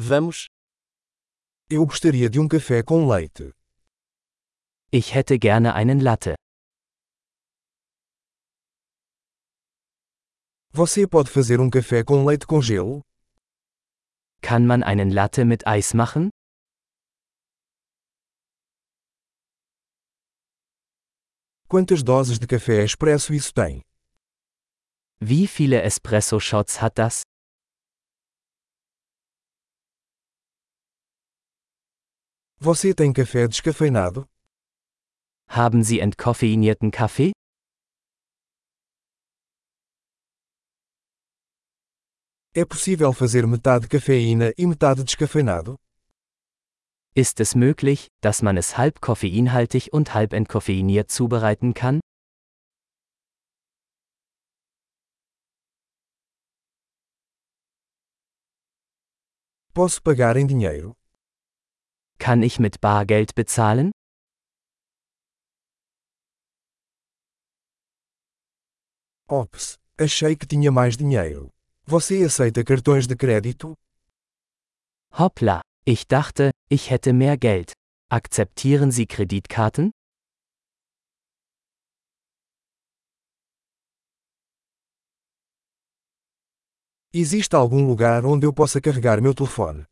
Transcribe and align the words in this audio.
Vamos. 0.00 0.46
Eu 1.68 1.84
gostaria 1.84 2.30
de 2.30 2.38
um 2.38 2.46
café 2.46 2.84
com 2.84 3.08
leite. 3.08 3.52
Ich 4.92 5.12
hätte 5.12 5.36
gerne 5.40 5.72
einen 5.74 5.98
Latte. 5.98 6.36
Você 10.70 11.04
pode 11.04 11.28
fazer 11.28 11.58
um 11.58 11.68
café 11.68 12.04
com 12.04 12.24
leite 12.24 12.46
com 12.46 12.62
gelo? 12.62 13.02
Kann 14.40 14.64
man 14.68 14.84
einen 14.84 15.10
Latte 15.10 15.44
mit 15.44 15.66
Eis 15.66 15.92
machen? 15.94 16.30
Quantas 21.68 22.04
doses 22.04 22.38
de 22.38 22.46
café 22.46 22.84
expresso 22.84 23.34
isso 23.34 23.52
tem? 23.52 23.82
Wie 25.20 25.48
viele 25.48 25.82
Espresso-Shots 25.82 26.80
hat 26.80 26.98
das? 26.98 27.22
Você 32.60 32.92
tem 32.92 33.12
café 33.12 33.46
descafeinado? 33.46 34.28
Haben 35.48 35.84
Sie 35.84 36.00
entkoffeinierten 36.00 36.90
Kaffee? 36.90 37.30
É 42.52 42.64
possível 42.64 43.12
fazer 43.12 43.46
metade 43.46 43.86
cafeína 43.86 44.52
e 44.58 44.66
metade 44.66 45.04
descafeinado? 45.04 45.76
Ist 47.14 47.38
es 47.38 47.54
möglich, 47.54 48.08
dass 48.20 48.42
man 48.42 48.56
es 48.56 48.76
halb 48.76 49.00
koffeinhaltig 49.00 49.92
und 49.92 50.12
halb 50.14 50.32
entkoffeiniert 50.32 51.12
zubereiten 51.12 51.74
kann? 51.74 52.00
Posso 59.72 60.02
pagar 60.02 60.36
em 60.36 60.48
dinheiro? 60.48 60.96
Kann 62.18 62.42
ich 62.42 62.58
mit 62.58 62.80
Bargeld 62.80 63.34
bezahlen? 63.34 63.92
Ops, 69.30 69.78
achei 69.98 70.36
que 70.36 70.46
tinha 70.46 70.70
mais 70.72 70.96
dinheiro. 70.96 71.50
Você 71.86 72.22
aceita 72.24 72.64
cartões 72.64 73.06
de 73.06 73.16
crédito? 73.16 73.74
Hoppla, 75.10 75.62
ich 75.86 76.06
dachte, 76.06 76.50
ich 76.70 76.90
hätte 76.90 77.12
mehr 77.12 77.36
Geld. 77.36 77.72
Akzeptieren 78.10 78.90
Sie 78.90 79.06
Kreditkarten? 79.06 79.90
Existe 87.12 87.56
algum 87.56 87.86
lugar 87.86 88.24
onde 88.24 88.46
eu 88.46 88.52
possa 88.52 88.80
carregar 88.80 89.20
meu 89.20 89.34
telefone? 89.34 89.86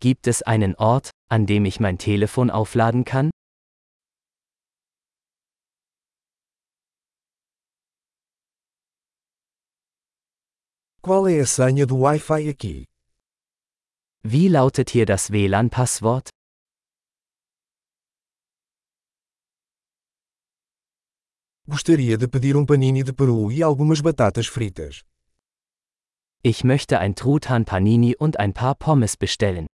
Gibt 0.00 0.26
es 0.26 0.42
einen 0.42 0.74
Ort, 0.76 1.10
an 1.28 1.46
dem 1.46 1.64
ich 1.64 1.80
mein 1.80 1.98
Telefon 1.98 2.50
aufladen 2.50 3.04
kann? 3.04 3.30
Qual 11.02 11.28
é 11.28 11.40
a 11.40 11.46
senha 11.46 11.84
do 11.84 12.00
Wi-Fi 12.00 12.48
aqui? 12.48 12.86
Wie 14.22 14.48
lautet 14.48 14.88
hier 14.88 15.04
das 15.04 15.30
WLAN-Passwort? 15.30 16.30
Gostaria 21.66 22.16
de 22.16 22.26
pedir 22.26 22.56
um 22.56 22.64
panini 22.64 23.02
de 23.02 23.12
peru 23.12 23.50
e 23.52 23.62
algumas 23.62 24.00
batatas 24.00 24.46
fritas. 24.46 25.02
Ich 26.42 26.62
möchte 26.64 26.98
ein 26.98 27.14
Truthahn 27.14 27.64
Panini 27.64 28.16
und 28.16 28.38
ein 28.38 28.52
paar 28.52 28.74
Pommes 28.74 29.16
bestellen. 29.16 29.66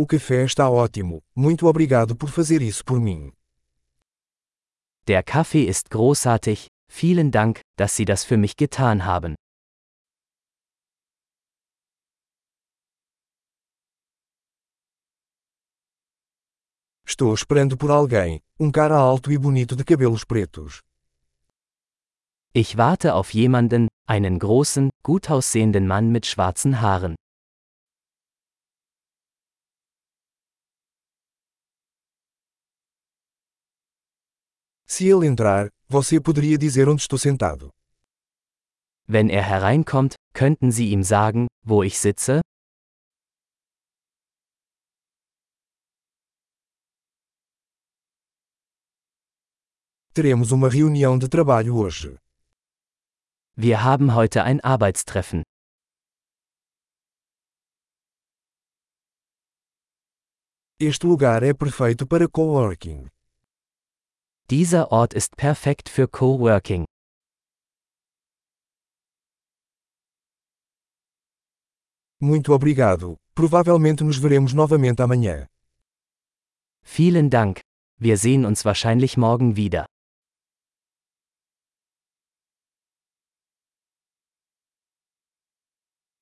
O 0.00 0.06
café 0.06 0.44
está 0.44 0.70
ótimo, 0.70 1.24
muito 1.34 1.66
obrigado 1.66 2.14
por 2.14 2.30
fazer 2.30 2.62
isso 2.62 2.84
por 2.84 3.00
mim. 3.00 3.32
Der 5.08 5.24
Kaffee 5.24 5.64
ist 5.64 5.90
großartig, 5.90 6.68
vielen 6.88 7.32
Dank, 7.32 7.62
dass 7.76 7.96
Sie 7.96 8.04
das 8.04 8.22
für 8.22 8.36
mich 8.36 8.54
getan 8.56 9.04
haben. 9.04 9.34
Estou 17.04 17.34
esperando 17.34 17.76
por 17.76 17.90
alguém, 17.90 18.40
um 18.56 18.70
cara 18.70 18.96
alto 18.96 19.32
e 19.32 19.36
bonito 19.36 19.74
de 19.74 19.82
cabelos 19.82 20.22
pretos. 20.22 20.80
Ich 22.54 22.76
warte 22.76 23.14
auf 23.14 23.34
jemanden, 23.34 23.88
einen 24.06 24.38
großen, 24.38 24.90
gut 25.02 25.28
aussehenden 25.28 25.88
Mann 25.88 26.12
mit 26.12 26.24
schwarzen 26.24 26.80
Haaren. 26.80 27.16
Se 34.90 35.06
ele 35.06 35.26
entrar, 35.26 35.68
você 35.86 36.18
poderia 36.18 36.56
dizer 36.56 36.88
onde 36.88 37.02
estou 37.02 37.18
sentado. 37.18 37.70
Wenn 39.06 39.28
er 39.28 39.42
hereinkommt, 39.42 40.14
könnten 40.32 40.72
Sie 40.72 40.92
ihm 40.92 41.02
sagen, 41.02 41.46
wo 41.62 41.84
ich 41.84 41.98
sitze? 41.98 42.40
Teremos 50.14 50.52
uma 50.52 50.68
reunião 50.70 51.18
de 51.18 51.28
trabalho 51.28 51.76
hoje. 51.76 52.18
Wir 53.56 53.84
haben 53.84 54.14
heute 54.14 54.42
ein 54.42 54.58
Arbeitstreffen. 54.62 55.42
Este 60.80 61.06
lugar 61.06 61.42
é 61.42 61.52
perfeito 61.52 62.06
para 62.06 62.26
coworking. 62.28 63.08
Dieser 64.50 64.90
Ort 64.92 65.12
ist 65.12 65.36
perfekt 65.36 65.90
für 65.90 66.08
Coworking. 66.08 66.86
Muito 72.18 72.54
obrigado. 72.54 73.18
Provavelmente 73.34 74.04
nos 74.04 74.16
veremos 74.16 74.54
novamente 74.54 75.02
amanhã. 75.02 75.46
Vielen 76.82 77.28
Dank. 77.28 77.60
Wir 78.00 78.16
sehen 78.16 78.46
uns 78.46 78.64
wahrscheinlich 78.64 79.18
morgen 79.18 79.56
wieder. 79.56 79.84